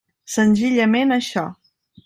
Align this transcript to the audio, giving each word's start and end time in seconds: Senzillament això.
Senzillament 0.35 1.15
això. 1.19 1.47